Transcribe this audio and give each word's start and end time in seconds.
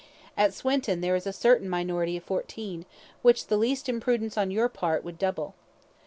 At 0.35 0.55
Swinton 0.55 1.01
there 1.01 1.15
is 1.15 1.27
a 1.27 1.31
certain 1.31 1.69
minority 1.69 2.17
of 2.17 2.23
fourteen, 2.23 2.87
which 3.21 3.45
the 3.45 3.55
least 3.57 3.87
imprudence 3.87 4.35
on 4.35 4.49
your 4.49 4.67
part 4.67 5.03
would 5.03 5.19
double. 5.19 5.53